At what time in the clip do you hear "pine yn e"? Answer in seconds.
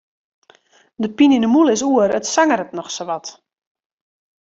1.17-1.49